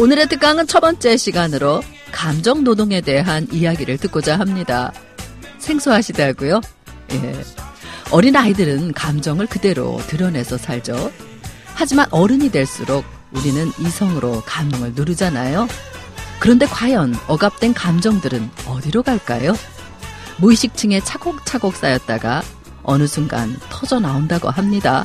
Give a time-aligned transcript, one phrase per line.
[0.00, 4.94] 오늘의 특강은 첫 번째 시간으로 감정 노동에 대한 이야기를 듣고자 합니다.
[5.58, 6.62] 생소하시다고요?
[7.12, 7.44] 예.
[8.10, 11.12] 어린 아이들은 감정을 그대로 드러내서 살죠.
[11.74, 15.68] 하지만 어른이 될수록 우리는 이성으로 감정을 누르잖아요.
[16.38, 19.52] 그런데 과연 억압된 감정들은 어디로 갈까요?
[20.38, 22.40] 무의식층에 차곡차곡 쌓였다가
[22.84, 25.04] 어느 순간 터져 나온다고 합니다.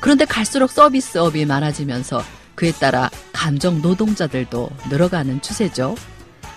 [0.00, 2.22] 그런데 갈수록 서비스업이 많아지면서
[2.54, 5.94] 그에 따라 감정 노동자들도 늘어가는 추세죠.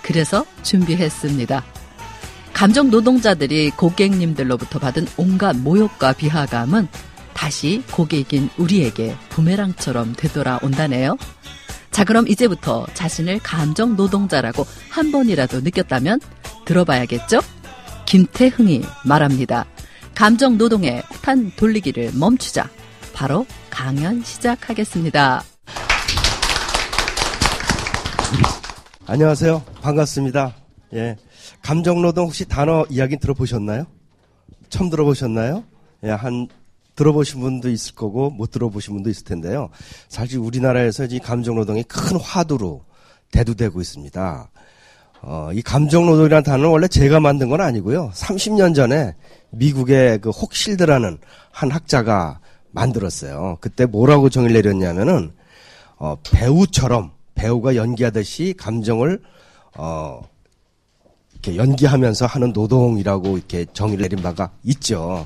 [0.01, 1.63] 그래서 준비했습니다.
[2.53, 6.87] 감정 노동자들이 고객님들로부터 받은 온갖 모욕과 비하감은
[7.33, 11.17] 다시 고객인 우리에게 부메랑처럼 되돌아온다네요.
[11.91, 16.19] 자, 그럼 이제부터 자신을 감정 노동자라고 한 번이라도 느꼈다면
[16.65, 17.41] 들어봐야겠죠?
[18.07, 19.65] 김태흥이 말합니다.
[20.15, 22.69] 감정 노동의 폭탄 돌리기를 멈추자.
[23.13, 25.43] 바로 강연 시작하겠습니다.
[29.05, 29.63] 안녕하세요.
[29.81, 30.53] 반갑습니다.
[30.93, 31.15] 예.
[31.61, 33.85] 감정노동 혹시 단어 이야기 들어보셨나요?
[34.69, 35.63] 처음 들어보셨나요?
[36.03, 36.47] 예, 한,
[36.95, 39.69] 들어보신 분도 있을 거고, 못 들어보신 분도 있을 텐데요.
[40.09, 42.83] 사실 우리나라에서 이 감정노동이 큰 화두로
[43.31, 44.51] 대두되고 있습니다.
[45.21, 48.11] 어, 이 감정노동이라는 단어는 원래 제가 만든 건 아니고요.
[48.13, 49.15] 30년 전에
[49.51, 51.17] 미국의 그 혹실드라는
[51.51, 52.41] 한 학자가
[52.71, 53.57] 만들었어요.
[53.61, 55.31] 그때 뭐라고 정의를 내렸냐면은,
[55.95, 59.21] 어, 배우처럼 배우가 연기하듯이 감정을
[59.75, 60.21] 어
[61.33, 65.25] 이렇게 연기하면서 하는 노동이라고 이렇게 정의를 내린 바가 있죠.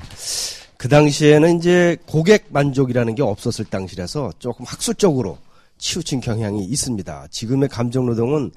[0.76, 5.38] 그 당시에는 이제 고객 만족이라는 게 없었을 당시라서 조금 학술적으로
[5.78, 7.28] 치우친 경향이 있습니다.
[7.30, 8.52] 지금의 감정 노동은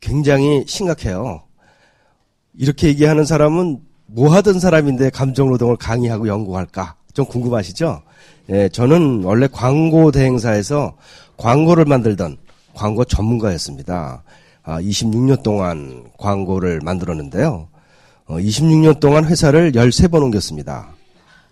[0.00, 1.42] 굉장히 심각해요.
[2.56, 6.96] 이렇게 얘기하는 사람은 뭐 하던 사람인데 감정 노동을 강의하고 연구할까?
[7.12, 8.02] 좀 궁금하시죠?
[8.50, 10.96] 예, 저는 원래 광고 대행사에서
[11.36, 12.36] 광고를 만들던
[12.74, 14.22] 광고 전문가였습니다.
[14.62, 17.68] 아, 26년 동안 광고를 만들었는데요.
[18.26, 20.88] 어, 26년 동안 회사를 13번 옮겼습니다.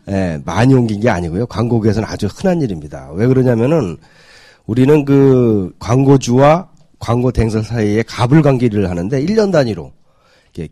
[0.08, 1.46] 예, 많이 옮긴 게 아니고요.
[1.46, 3.10] 광고계에서는 아주 흔한 일입니다.
[3.12, 3.98] 왜 그러냐면은
[4.66, 6.68] 우리는 그 광고주와
[6.98, 9.92] 광고 대행사 사이에 갑을 관계를 하는데 1년 단위로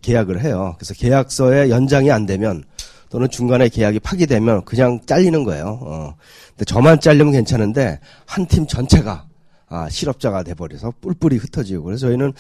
[0.03, 0.75] 계약을 해요.
[0.79, 2.65] 그래서 계약서에 연장이 안 되면
[3.11, 5.79] 또는 중간에 계약이 파기되면 그냥 잘리는 거예요.
[5.83, 6.15] 어.
[6.51, 9.25] 근데 저만 잘리면 괜찮은데 한 팀 전체가
[9.71, 12.33] 아, 실업자가 돼버려서 뿔뿔이 흩어지고 그래서 저희는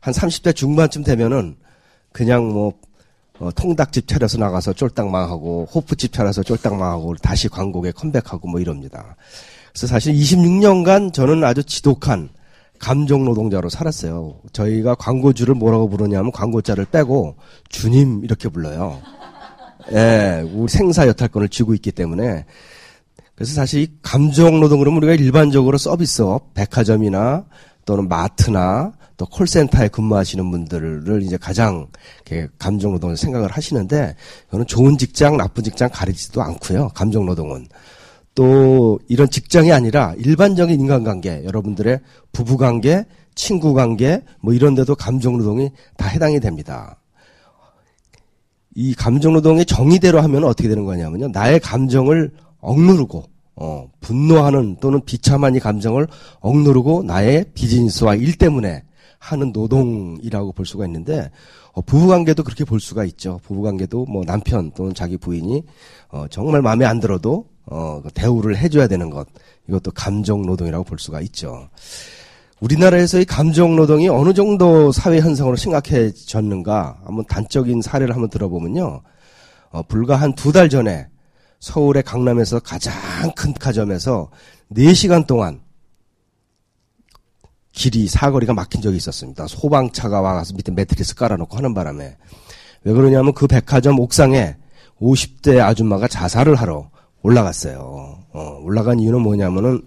[0.00, 1.56] 한 30대 중반쯤 되면은
[2.12, 2.72] 그냥 뭐
[3.38, 9.16] 어, 통닭집 차려서 나가서 쫄딱 망하고 호프집 차려서 쫄딱 망하고 다시 광고에 컴백하고 뭐 이럽니다.
[9.70, 12.30] 그래서 사실 26년간 저는 아주 지독한
[12.78, 14.40] 감정 노동자로 살았어요.
[14.52, 17.36] 저희가 광고주를 뭐라고 부르냐면 광고자를 빼고
[17.68, 19.00] 주님 이렇게 불러요.
[19.92, 22.44] 예, 우리 생사 여탈권을 쥐고 있기 때문에
[23.38, 27.44] 그래서 사실 이 감정 노동 그러면 우리가 일반적으로 서비스업, 백화점이나
[27.84, 31.86] 또는 마트나 또 콜센터에 근무하시는 분들을 이제 가장
[32.58, 34.16] 감정 노동을 생각을 하시는데
[34.48, 36.88] 이거는 좋은 직장, 나쁜 직장 가리지도 않고요.
[36.96, 37.68] 감정 노동은
[38.34, 42.00] 또 이런 직장이 아니라 일반적인 인간관계, 여러분들의
[42.32, 43.06] 부부관계,
[43.36, 46.98] 친구관계 뭐 이런 데도 감정 노동이 다 해당이 됩니다.
[48.74, 51.28] 이 감정 노동의 정의대로 하면 어떻게 되는 거냐면요.
[51.28, 53.24] 나의 감정을 억누르고
[53.56, 56.06] 어, 분노하는 또는 비참한 이 감정을
[56.40, 58.84] 억누르고 나의 비즈니스와 일 때문에
[59.18, 61.30] 하는 노동이라고 볼 수가 있는데
[61.72, 63.40] 어, 부부관계도 그렇게 볼 수가 있죠.
[63.44, 65.62] 부부관계도 뭐 남편 또는 자기 부인이
[66.10, 69.26] 어, 정말 마음에 안 들어도 어, 그 대우를 해줘야 되는 것
[69.68, 71.68] 이것도 감정 노동이라고 볼 수가 있죠.
[72.60, 79.00] 우리나라에서 이 감정 노동이 어느 정도 사회 현상으로 심각해졌는가 한번 단적인 사례를 한번 들어보면요.
[79.70, 81.06] 어, 불과 한 두 달 전에
[81.60, 82.94] 서울의 강남에서 가장
[83.34, 84.30] 큰 백화점에서
[84.72, 85.60] 4시간 동안
[87.72, 89.46] 길이 사거리가 막힌 적이 있었습니다.
[89.46, 92.16] 소방차가 와서 밑에 매트리스 깔아놓고 하는 바람에
[92.84, 94.56] 왜 그러냐면 그 백화점 옥상에
[95.00, 96.90] 50대 아줌마가 자살을 하러
[97.22, 98.24] 올라갔어요.
[98.32, 99.82] 어, 올라간 이유는 뭐냐면은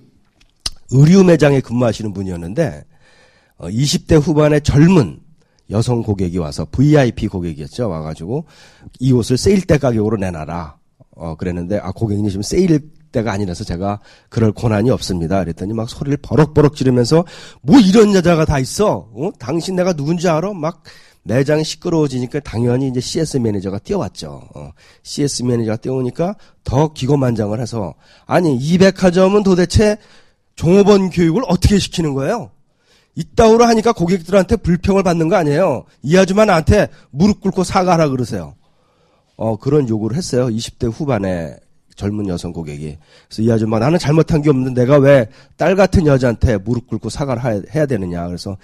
[0.92, 2.86] 의류 매장에 근무하시는 분이었는데
[3.58, 5.20] 어, 20대 후반의 젊은
[5.70, 7.90] 여성 고객이 와서 VIP 고객이었죠.
[7.90, 8.46] 와가지고
[9.00, 10.81] 이 옷을 세일 때 가격으로 내놔라.
[11.16, 14.00] 어, 그랬는데, 아, 고객님 지금 세일 때가 아니라서 제가
[14.30, 15.40] 그럴 권한이 없습니다.
[15.40, 17.26] 그랬더니 막 소리를 버럭버럭 지르면서
[17.62, 19.10] 뭐 이런 여자가 다 있어?
[19.14, 19.32] 어?
[19.38, 20.54] 당신 내가 누군지 알아?
[20.54, 20.84] 막
[21.24, 24.42] 매장이 시끄러워지니까 당연히 이제 CS 매니저가 뛰어왔죠.
[24.56, 24.72] 어,
[25.04, 27.94] CS 매니저가 뛰어오니까 더 기고만장을 해서
[28.26, 29.98] 아니 이 백화점은 도대체
[30.56, 32.52] 종업원 교육을 어떻게 시키는 거예요?
[33.16, 35.84] 이따오로 하니까 고객들한테 불평을 받는 거 아니에요.
[36.02, 38.56] 이 아줌마 나한테 무릎 꿇고 사과하라 그러세요.
[39.42, 40.46] 어, 그런 요구를 했어요.
[40.50, 41.56] 20대 후반에
[41.96, 42.96] 젊은 여성 고객이.
[43.28, 45.28] 그래서 이 아줌마 나는 잘못한 게 없는데 내가 왜
[45.58, 48.28] 딸 같은 여자한테 무릎 꿇고 사과를 해야 되느냐.
[48.28, 48.56] 그래서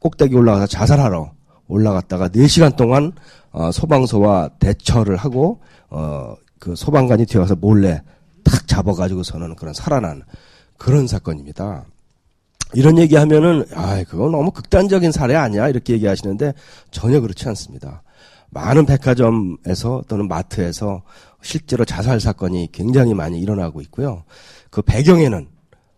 [0.00, 1.30] 꼭대기 올라가서 자살하러
[1.68, 3.12] 올라갔다가 4시간 동안
[3.52, 5.60] 어, 소방서와 대처를 하고
[5.90, 8.00] 어, 그 소방관이 뒤어가서 몰래
[8.44, 10.22] 탁 잡아가지고서는 그런 살아난
[10.78, 11.84] 그런 사건입니다.
[12.72, 16.54] 이런 얘기하면은 아 그건 너무 극단적인 사례 아니야 이렇게 얘기하시는데
[16.90, 18.02] 전혀 그렇지 않습니다.
[18.50, 21.02] 많은 백화점에서 또는 마트에서
[21.42, 24.24] 실제로 자살 사건이 굉장히 많이 일어나고 있고요.
[24.70, 25.46] 그 배경에는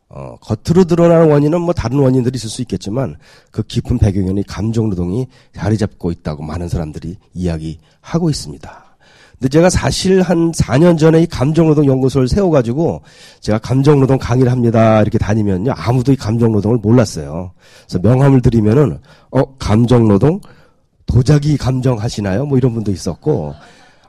[0.08, 3.17] 어, 겉으로 드러나는 원인은 뭐 다른 원인들이 있을 수 있겠지만
[3.52, 8.91] 그 깊은 배경에는 감정 노동이 자리 잡고 있다고 많은 사람들이 이야기하고 있습니다.
[9.41, 13.00] 근데 제가 사실 한 4년 전에 이 감정노동 연구소를 세워가지고
[13.41, 15.00] 제가 감정노동 강의를 합니다.
[15.00, 15.73] 이렇게 다니면요.
[15.75, 17.53] 아무도 이 감정노동을 몰랐어요.
[17.88, 18.99] 그래서 명함을 드리면은,
[19.31, 20.41] 어, 감정노동?
[21.10, 22.46] 도자기 감정하시나요?
[22.46, 23.54] 뭐 이런 분도 있었고,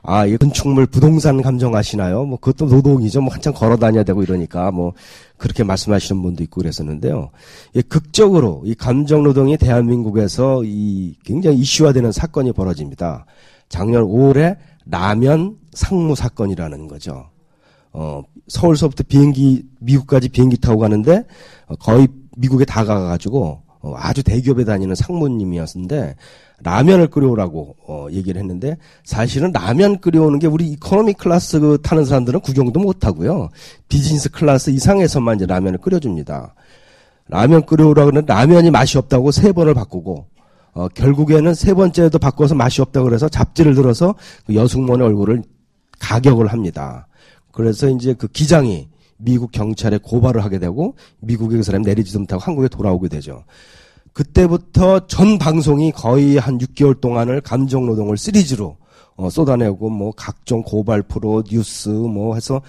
[0.04, 2.24] 아, 이 건축물 부동산 감정하시나요?
[2.24, 3.20] 뭐 그것도 노동이죠.
[3.20, 4.94] 뭐 한참 걸어 다녀야 되고 이러니까 뭐
[5.36, 7.30] 그렇게 말씀하시는 분도 있고 그랬었는데요.
[7.76, 13.26] 예, 극적으로 이 감정 노동이 대한민국에서 이 굉장히 이슈화되는 사건이 벌어집니다.
[13.68, 14.56] 작년 5월에
[14.86, 17.26] 라면 상무 사건이라는 거죠.
[17.92, 21.24] 어, 서울서부터 비행기, 미국까지 비행기 타고 가는데
[21.66, 26.16] 어, 거의 미국에 다가가가지고 어, 아주 대기업에 다니는 상무님이었는데
[26.62, 32.40] 라면을 끓여오라고 어, 얘기를 했는데 사실은 라면 끓여오는 게 우리 이코노미 클래스 그 타는 사람들은
[32.40, 33.48] 구경도 못 하고요.
[33.88, 36.54] 비즈니스 클래스 이상에서만 이제 라면을 끓여줍니다.
[37.28, 40.26] 라면 끓여오라 그러는 라면이 맛이 없다고 세 번을 바꾸고
[40.74, 44.14] 어, 결국에는 세 번째도 바꿔서 맛이 없다고 그래서 잡지를 들어서
[44.46, 45.42] 그 여승몬의 얼굴을
[45.98, 47.06] 가격을 합니다.
[47.52, 48.88] 그래서 이제 그 기장이
[49.18, 53.44] 미국 경찰에 고발을 하게 되고 미국에 그 사람이 내리지도 못하고 한국에 돌아오게 되죠.
[54.12, 58.76] 그때부터 전 방송이 거의 한 6개월 동안을 감정 노동을 시리즈로
[59.16, 62.60] 어, 쏟아내고 뭐 각종 고발 프로 뉴스 뭐 해서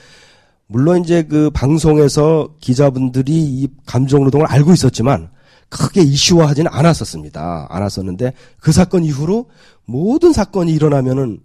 [0.67, 5.29] 물론 이제 그 방송에서 기자분들이 이 감정 노동을 알고 있었지만
[5.69, 7.67] 크게 이슈화하지는 않았었습니다.
[7.69, 9.47] 않았었는데 그 사건 이후로
[9.85, 11.39] 모든 사건이 일어나면은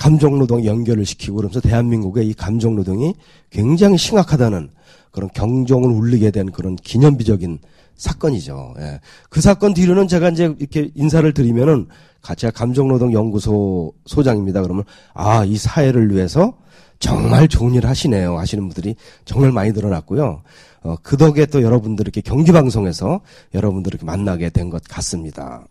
[0.00, 3.14] 감정 노동 연결을 시키고 그러면서 대한민국의 이 감정 노동이
[3.50, 4.70] 굉장히 심각하다는
[5.10, 7.58] 그런 경종을 울리게 된 그런 기념비적인
[7.96, 8.74] 사건이죠.
[8.78, 9.00] 예.
[9.28, 11.86] 그 사건 뒤로는 제가 이제 이렇게 인사를 드리면은
[12.34, 14.62] 제가 감정노동연구소 소장입니다.
[14.62, 16.54] 그러면 아, 이 사회를 위해서
[16.98, 18.38] 정말 좋은 일 하시네요.
[18.38, 20.42] 하시는 분들이 정말 많이 늘어났고요.
[20.82, 23.20] 어, 그 덕에 또 여러분들 이렇게 경기방송에서
[23.52, 25.66] 여러분들 이렇게 만나게 된 것 같습니다.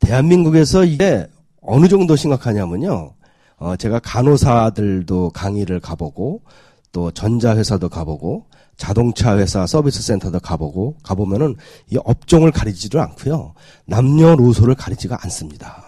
[0.00, 1.26] 대한민국에서 이게
[1.60, 3.12] 어느 정도 심각하냐면요.
[3.58, 6.42] 어, 제가 간호사들도 강의를 가보고
[6.92, 8.46] 또 전자회사도 가보고
[8.76, 11.56] 자동차 회사 서비스 센터도 가보고 가보면은
[11.90, 13.54] 이 업종을 가리지도 않고요.
[13.86, 15.84] 남녀노소를 가리지가 않습니다.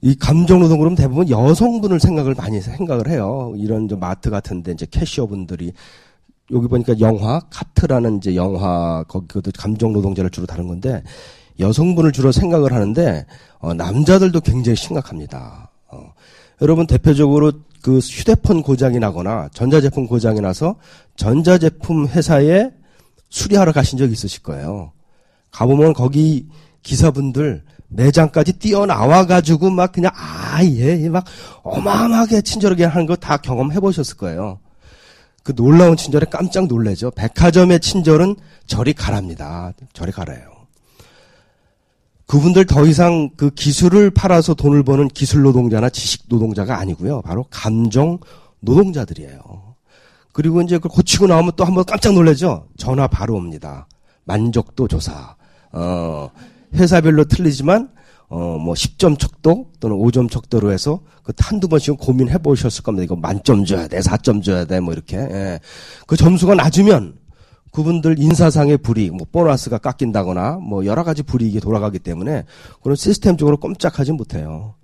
[0.00, 3.52] 이 감정노동 그러면 대부분 여성분을 생각을 많이 생각을 해요.
[3.56, 5.72] 이런 좀 마트 같은데 이제 캐시어분들이
[6.52, 11.02] 여기 보니까 영화 카트라는 이제 영화 거기도 감정 노동자를 주로 다룬 건데
[11.58, 13.26] 여성분을 주로 생각을 하는데
[13.58, 15.70] 어, 남자들도 굉장히 심각합니다.
[15.88, 16.12] 어,
[16.62, 20.76] 여러분 대표적으로 그 휴대폰 고장이 나거나 전자제품 고장이 나서
[21.16, 22.70] 전자제품 회사에
[23.30, 24.92] 수리하러 가신 적 있으실 거예요.
[25.50, 26.48] 가보면 거기
[26.82, 31.24] 기사분들 매장까지 뛰어나와 가지고 막 그냥 아예 막
[31.62, 34.58] 어마어마하게 친절하게 하는 거 다 경험해 보셨을 거예요.
[35.42, 37.10] 그 놀라운 친절에 깜짝 놀래죠.
[37.12, 38.36] 백화점의 친절은
[38.66, 39.72] 저리 가랍니다.
[39.94, 40.57] 저리 가라요.
[42.28, 47.22] 그분들 더 이상 그 기술을 팔아서 돈을 버는 기술 노동자나 지식 노동자가 아니고요.
[47.22, 48.18] 바로 감정
[48.60, 49.40] 노동자들이에요.
[50.32, 52.68] 그리고 이제 그걸 고치고 나오면 또 한번 깜짝 놀라죠.
[52.76, 53.88] 전화 바로 옵니다.
[54.24, 55.36] 만족도 조사.
[55.72, 56.30] 어,
[56.74, 57.88] 회사별로 틀리지만
[58.28, 63.04] 어, 뭐 10점 척도 또는 5점 척도로 해서 그 한두 번씩은 고민해 보셨을 겁니다.
[63.04, 65.16] 이거 만점 줘야 돼, 4점 줘야 돼, 뭐 이렇게.
[65.16, 65.60] 예.
[66.06, 67.14] 그 점수가 낮으면
[67.72, 72.44] 그분들 인사상의 불이익, 뭐 보너스가 깎인다거나 뭐 여러 가지 불이익이 돌아가기 때문에
[72.82, 74.74] 그런 시스템적으로 꼼짝하지 못해요.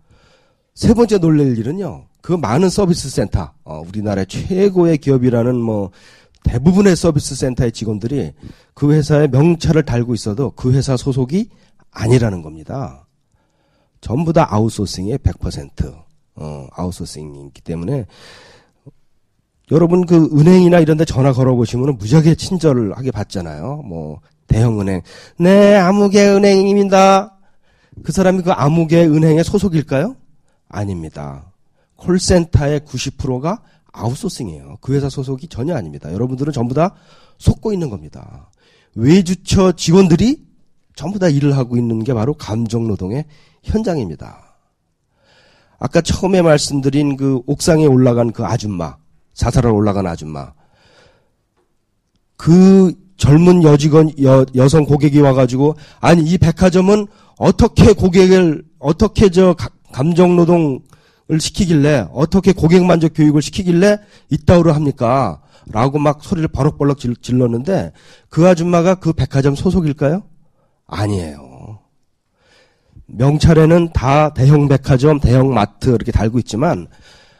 [0.74, 2.06] 세 번째 놀랄 일은요.
[2.20, 5.90] 그 많은 서비스 센터, 어, 우리나라의 최고의 기업이라는 뭐
[6.44, 8.32] 대부분의 서비스 센터의 직원들이
[8.74, 11.48] 그 회사의 명찰을 달고 있어도 그 회사 소속이
[11.90, 13.06] 아니라는 겁니다.
[14.00, 16.04] 전부 다 아웃소싱의 100%.
[16.36, 18.06] 어, 아웃소싱이기 때문에
[19.70, 23.82] 여러분 그 은행이나 이런 데 전화 걸어보시면 무지하게 친절하게 받잖아요.
[23.84, 25.02] 뭐 대형은행.
[25.38, 27.38] 네, 아무개 은행입니다.
[28.02, 30.16] 그 사람이 그 아무개 은행의 소속일까요?
[30.68, 31.52] 아닙니다.
[31.96, 34.78] 콜센터의 90%가 아웃소싱이에요.
[34.80, 36.12] 그 회사 소속이 전혀 아닙니다.
[36.12, 36.94] 여러분들은 전부 다
[37.38, 38.50] 속고 있는 겁니다.
[38.94, 40.44] 외주처 직원들이
[40.94, 43.24] 전부 다 일을 하고 있는 게 바로 감정노동의
[43.62, 44.56] 현장입니다.
[45.78, 48.96] 아까 처음에 말씀드린 그 옥상에 올라간 그 아줌마,
[49.34, 50.52] 자살하러 올라간 아줌마.
[52.36, 57.06] 그 젊은 여직원, 여, 여성 고객이 와가지고, 아니, 이 백화점은
[57.38, 59.54] 어떻게 고객을, 어떻게 저
[59.92, 60.80] 감정 노동을
[61.38, 63.98] 시키길래, 어떻게 고객 만족 교육을 시키길래
[64.30, 65.40] 이따위로 합니까?
[65.66, 67.92] 라고 막 소리를 버럭버럭 질렀는데,
[68.28, 70.24] 그 아줌마가 그 백화점 소속일까요?
[70.86, 71.78] 아니에요.
[73.06, 76.88] 명찰에는 다 대형 백화점, 대형 마트 이렇게 달고 있지만,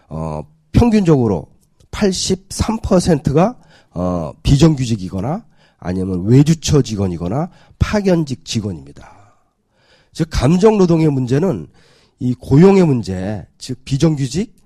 [0.09, 1.54] 어, 평균적으로
[1.95, 3.57] 83%가
[3.91, 5.45] 어, 비정규직이거나
[5.79, 9.15] 아니면 외주처 직원이거나 파견직 직원입니다.
[10.13, 11.69] 즉 감정 노동의 문제는
[12.19, 14.57] 이 고용의 문제, 즉 비정규직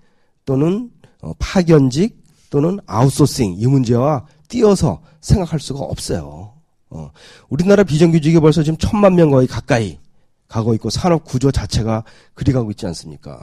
[0.45, 6.55] 또는 어, 파견직 또는 아웃소싱 이 문제와 띄어서 생각할 수가 없어요.
[6.91, 7.11] 어,
[7.49, 9.99] 우리나라 비정규직이 벌써 지금 천만 명 거의 가까이
[10.47, 13.43] 가고 있고 산업 구조 자체가 그리 가고 있지 않습니까?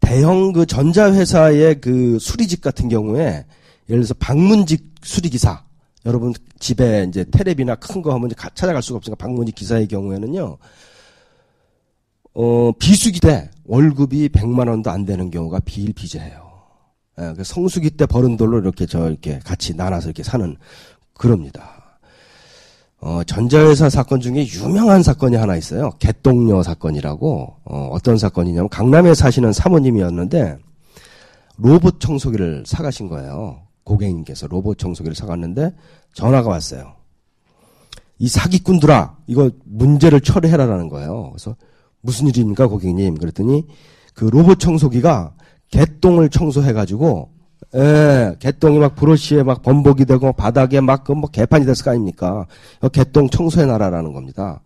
[0.00, 3.44] 대형 그 전자회사의 그 수리직 같은 경우에
[3.88, 5.64] 예를 들어서 방문직 수리기사
[6.06, 10.58] 여러분 집에 이제 테레비나 큰 거 하면 찾아갈 수가 없으니까 방문직 기사의 경우에는요
[12.34, 16.48] 어 비수기 때 월급이 100만 원도 안 되는 경우가 비일비재해요.
[17.20, 20.56] 예, 그 성수기 때 버는 돌로 이렇게 저 이렇게 같이 나눠서 이렇게 사는
[21.14, 21.77] 그럽니다.
[23.00, 25.90] 어, 전자회사 사건 중에 유명한 사건이 하나 있어요.
[26.00, 30.58] 개똥녀 사건이라고, 어, 어떤 사건이냐면, 강남에 사시는 사모님이었는데,
[31.58, 33.60] 로봇 청소기를 사가신 거예요.
[33.84, 35.74] 고객님께서 로봇 청소기를 사갔는데,
[36.12, 36.94] 전화가 왔어요.
[38.18, 41.30] 이 사기꾼들아, 이거 문제를 처리해라라는 거예요.
[41.30, 41.54] 그래서,
[42.00, 43.16] 무슨 일입니까, 고객님?
[43.16, 43.64] 그랬더니,
[44.12, 45.34] 그 로봇 청소기가
[45.70, 47.30] 개똥을 청소해가지고,
[47.74, 52.46] 예, 개똥이 막 브러쉬에 막 범벅이 되고 바닥에 막 그 뭐 개판이 됐을 거 아닙니까?
[52.92, 54.62] 개똥 청소해 놔라라는 겁니다.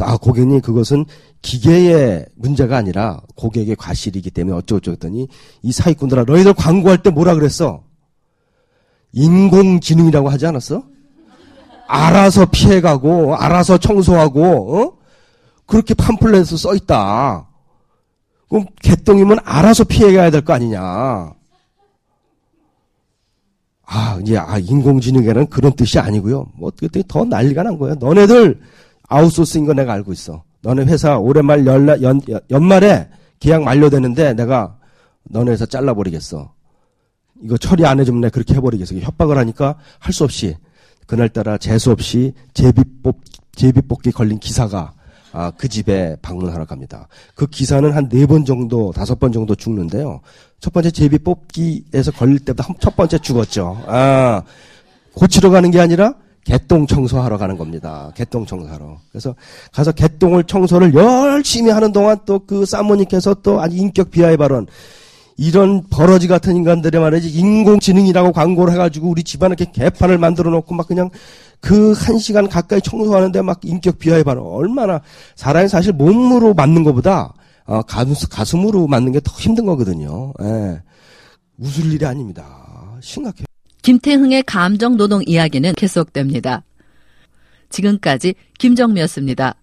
[0.00, 1.06] 아, 고객님 그것은
[1.40, 5.28] 기계의 문제가 아니라 고객의 과실이기 때문에 어쩌고저쩌고 했더니
[5.62, 7.82] 이 사기꾼들아 너희들 광고할 때 뭐라 그랬어?
[9.12, 10.82] 인공지능이라고 하지 않았어?
[11.88, 14.42] 알아서 피해가고 알아서 청소하고
[14.82, 14.92] 어?
[15.66, 17.48] 그렇게 팜플렛에 써 있다.
[18.50, 21.32] 그럼 개똥이면 알아서 피해가야 될 거 아니냐?
[23.86, 26.46] 아, 이제, 아, 인공지능이라는 그런 뜻이 아니고요.
[26.56, 27.94] 뭐, 어떻게 더 난리가 난 거예요.
[27.96, 28.60] 너네들
[29.08, 30.42] 아웃소스인 거 내가 알고 있어.
[30.62, 34.76] 너네 회사 올해 말 연라, 연, 연말에 계약 만료되는데 내가
[35.22, 36.52] 너네 회사 잘라버리겠어.
[37.44, 38.96] 이거 처리 안 해주면 내가 그렇게 해버리겠어.
[38.96, 40.56] 협박을 하니까 할 수 없이
[41.06, 43.20] 그날따라 재수 없이 제비 뽑,
[43.54, 44.94] 제비 뽑기 걸린 기사가
[45.38, 47.08] 아, 그 집에 방문하러 갑니다.
[47.34, 50.20] 그 기사는 한 네 번 정도, 다섯 번 정도 죽는데요.
[50.60, 53.82] 첫 번째 제비 뽑기에서 걸릴 때부터 첫 번째 죽었죠.
[53.86, 54.42] 아,
[55.12, 56.14] 고치러 가는 게 아니라
[56.44, 58.10] 개똥 청소하러 가는 겁니다.
[58.14, 58.98] 개똥 청소하러.
[59.10, 59.34] 그래서
[59.72, 64.66] 가서 개똥을 청소를 열심히 하는 동안 또 그 사모님께서 또 아주 인격 비하의 발언.
[65.36, 70.88] 이런 버러지 같은 인간들이 말이지 인공지능이라고 광고를 해가지고 우리 집안에 이렇게 개판을 만들어 놓고 막
[70.88, 71.10] 그냥
[71.60, 74.46] 그 한 시간 가까이 청소하는데 막 인격 비하의 발언.
[74.46, 75.00] 얼마나
[75.34, 77.32] 사람이 사실 몸으로 맞는 것보다
[77.66, 80.32] 어, 가슴, 으로 맞는 게 더 힘든 거거든요.
[80.42, 80.80] 예.
[81.58, 82.44] 웃을 일이 아닙니다.
[83.00, 83.46] 심각해요.
[83.82, 86.62] 김태흥의 감정 노동 이야기는 계속됩니다.
[87.70, 89.54] 지금까지 김정미였습니다.